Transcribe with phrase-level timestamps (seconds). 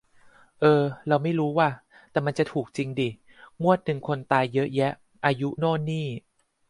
[0.59, 1.69] เอ่อเราไม่รู้ว่ะ
[2.11, 3.09] แต่มันจะถูกจิงดิ
[3.63, 4.91] งวดนึงคนตายเยอะแยะ
[5.25, 6.07] อายุโน่นนี่